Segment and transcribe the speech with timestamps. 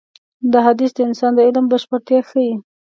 [0.51, 2.51] دا حديث د انسان د علم بشپړتيا ښيي.